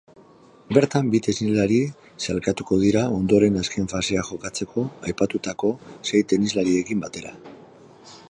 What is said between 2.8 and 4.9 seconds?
dira ondoren azken fasea jokatzeko